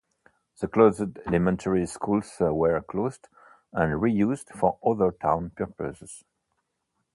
[0.59, 3.27] The closed elementary schools were closed
[3.71, 6.23] and reused for other town purposes.